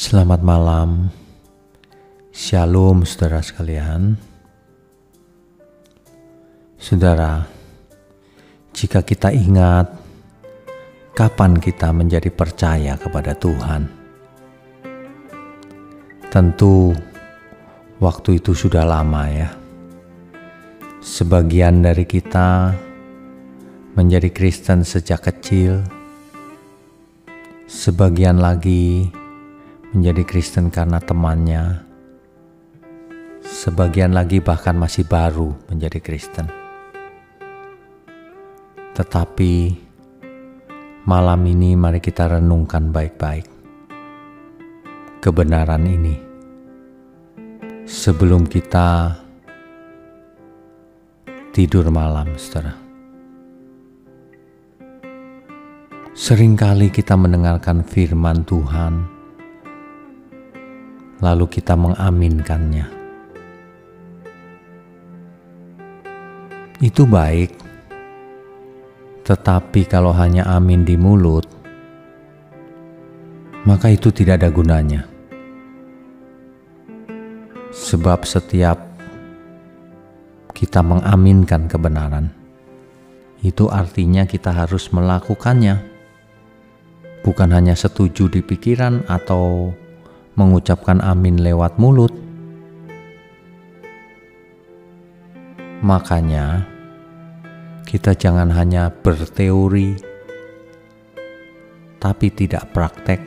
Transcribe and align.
Selamat 0.00 0.40
malam, 0.40 1.12
Shalom, 2.32 3.04
saudara 3.04 3.44
sekalian. 3.44 4.16
Saudara, 6.80 7.44
jika 8.72 9.04
kita 9.04 9.28
ingat 9.28 9.92
kapan 11.12 11.60
kita 11.60 11.92
menjadi 11.92 12.32
percaya 12.32 12.96
kepada 12.96 13.36
Tuhan, 13.36 13.92
tentu 16.32 16.96
waktu 18.00 18.40
itu 18.40 18.56
sudah 18.56 18.88
lama, 18.88 19.28
ya. 19.28 19.52
Sebagian 21.04 21.84
dari 21.84 22.08
kita 22.08 22.72
menjadi 24.00 24.32
Kristen 24.32 24.80
sejak 24.80 25.28
kecil, 25.28 25.84
sebagian 27.68 28.40
lagi 28.40 29.19
menjadi 29.90 30.22
Kristen 30.22 30.70
karena 30.70 31.02
temannya, 31.02 31.82
sebagian 33.42 34.14
lagi 34.14 34.38
bahkan 34.38 34.78
masih 34.78 35.02
baru 35.02 35.50
menjadi 35.66 35.98
Kristen. 35.98 36.46
Tetapi 38.94 39.54
malam 41.10 41.40
ini 41.42 41.74
mari 41.74 41.98
kita 41.98 42.38
renungkan 42.38 42.94
baik-baik 42.94 43.46
kebenaran 45.18 45.82
ini 45.90 46.14
sebelum 47.82 48.46
kita 48.46 49.18
tidur 51.50 51.90
malam, 51.90 52.30
saudara. 52.38 52.78
Seringkali 56.14 56.92
kita 56.94 57.16
mendengarkan 57.16 57.82
firman 57.82 58.44
Tuhan 58.44 59.19
lalu 61.20 61.46
kita 61.46 61.76
mengaminkannya. 61.76 62.88
Itu 66.80 67.04
baik, 67.04 67.52
tetapi 69.28 69.84
kalau 69.84 70.16
hanya 70.16 70.48
amin 70.48 70.80
di 70.80 70.96
mulut, 70.96 71.44
maka 73.68 73.92
itu 73.92 74.08
tidak 74.08 74.40
ada 74.40 74.48
gunanya. 74.48 75.04
Sebab 77.70 78.24
setiap 78.24 78.80
kita 80.56 80.80
mengaminkan 80.80 81.68
kebenaran, 81.68 82.32
itu 83.44 83.68
artinya 83.68 84.24
kita 84.24 84.48
harus 84.48 84.88
melakukannya, 84.88 85.84
bukan 87.20 87.48
hanya 87.52 87.76
setuju 87.76 88.32
di 88.32 88.40
pikiran 88.40 89.04
atau 89.04 89.76
mengucapkan 90.34 91.02
amin 91.02 91.42
lewat 91.42 91.78
mulut. 91.80 92.12
Makanya, 95.80 96.68
kita 97.88 98.12
jangan 98.12 98.52
hanya 98.52 98.92
berteori, 98.92 99.96
tapi 101.96 102.28
tidak 102.30 102.68
praktek. 102.76 103.20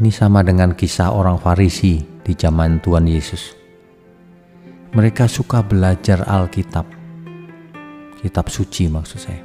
Ini 0.00 0.08
sama 0.08 0.40
dengan 0.40 0.72
kisah 0.72 1.12
orang 1.12 1.36
Farisi 1.36 2.00
di 2.00 2.32
zaman 2.32 2.80
Tuhan 2.80 3.04
Yesus. 3.04 3.52
Mereka 4.96 5.28
suka 5.28 5.60
belajar 5.60 6.24
Alkitab, 6.24 6.88
kitab 8.24 8.48
suci 8.48 8.88
maksud 8.88 9.20
saya. 9.20 9.44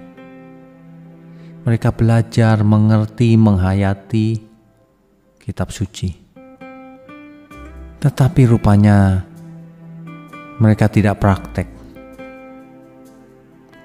Mereka 1.68 1.92
belajar 1.92 2.64
mengerti, 2.64 3.36
menghayati, 3.36 4.55
kitab 5.46 5.70
suci. 5.70 6.10
Tetapi 8.02 8.42
rupanya 8.50 9.22
mereka 10.58 10.90
tidak 10.90 11.22
praktek. 11.22 11.70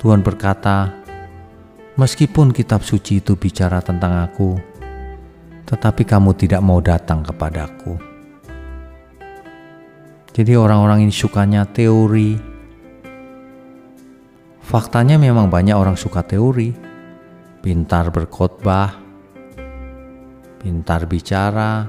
Tuhan 0.01 0.25
berkata, 0.25 0.89
"Meskipun 2.01 2.57
kitab 2.57 2.81
suci 2.81 3.21
itu 3.21 3.37
bicara 3.37 3.85
tentang 3.85 4.25
Aku, 4.25 4.57
tetapi 5.69 6.09
kamu 6.09 6.33
tidak 6.33 6.65
mau 6.65 6.81
datang 6.81 7.21
kepadaku." 7.21 8.01
Jadi, 10.33 10.57
orang-orang 10.57 11.05
ini 11.05 11.13
sukanya 11.13 11.69
teori. 11.69 12.41
Faktanya, 14.65 15.21
memang 15.21 15.53
banyak 15.53 15.77
orang 15.77 16.01
suka 16.01 16.25
teori, 16.25 16.73
pintar 17.61 18.09
berkhotbah, 18.09 19.10
pintar 20.61 21.09
bicara, 21.09 21.89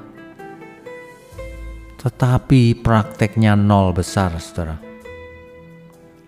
tetapi 2.00 2.80
prakteknya 2.80 3.54
nol 3.54 3.92
besar, 3.92 4.34
saudara. 4.40 4.80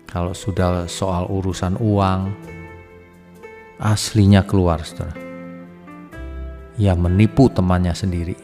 Kalau 0.04 0.30
sudah 0.30 0.86
soal 0.86 1.26
urusan 1.26 1.80
uang, 1.80 2.20
aslinya 3.80 4.46
keluar, 4.46 4.84
saudara. 4.84 5.16
Ia 6.78 6.94
menipu 6.94 7.50
temannya 7.50 7.96
sendiri. 7.96 8.36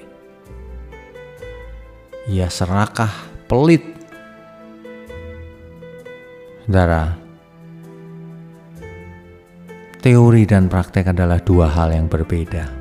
Ia 2.26 2.50
serakah, 2.50 3.46
pelit. 3.46 3.84
Saudara, 6.66 7.14
teori 10.02 10.42
dan 10.48 10.66
praktek 10.66 11.14
adalah 11.14 11.38
dua 11.42 11.70
hal 11.70 11.94
yang 11.94 12.06
berbeda. 12.06 12.79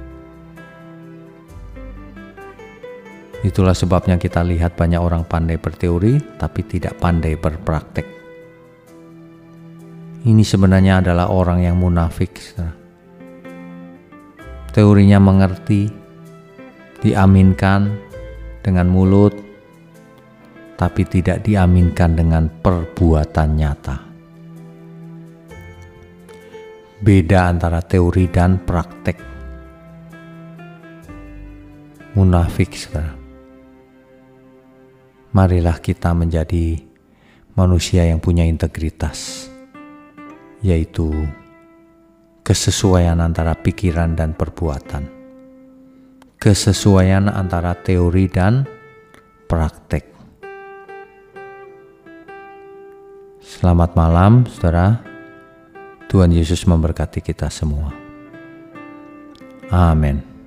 Itulah 3.39 3.71
sebabnya 3.71 4.19
kita 4.19 4.43
lihat 4.43 4.75
banyak 4.75 4.99
orang 4.99 5.23
pandai 5.23 5.55
berteori 5.55 6.19
tapi 6.35 6.59
tidak 6.67 6.99
pandai 6.99 7.39
berpraktek. 7.39 8.07
Ini 10.27 10.43
sebenarnya 10.43 10.99
adalah 10.99 11.31
orang 11.31 11.63
yang 11.63 11.79
munafik. 11.79 12.35
Teorinya 14.75 15.23
mengerti, 15.23 15.87
diaminkan 16.99 17.87
dengan 18.59 18.91
mulut, 18.91 19.31
tapi 20.75 21.07
tidak 21.07 21.39
diaminkan 21.47 22.19
dengan 22.19 22.51
perbuatan 22.51 23.49
nyata. 23.55 23.97
Beda 26.99 27.47
antara 27.47 27.79
teori 27.79 28.27
dan 28.27 28.59
praktek. 28.59 29.17
Munafik 32.19 32.75
sekarang 32.75 33.18
marilah 35.39 35.79
kita 35.79 36.11
menjadi 36.11 36.83
manusia 37.55 38.03
yang 38.03 38.19
punya 38.19 38.43
integritas, 38.43 39.47
yaitu 40.59 41.07
kesesuaian 42.43 43.15
antara 43.23 43.55
pikiran 43.55 44.19
dan 44.19 44.35
perbuatan, 44.35 45.07
kesesuaian 46.35 47.31
antara 47.31 47.71
teori 47.71 48.27
dan 48.27 48.67
praktek. 49.47 50.11
Selamat 53.39 53.95
malam, 53.95 54.43
saudara. 54.43 54.99
Tuhan 56.11 56.35
Yesus 56.35 56.67
memberkati 56.67 57.23
kita 57.23 57.47
semua. 57.47 57.95
Amin. 59.71 60.38